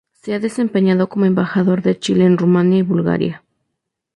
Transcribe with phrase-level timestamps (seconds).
[0.13, 3.43] Se ha desempeñado como Embajador de Chile en Rumania y Bulgaria.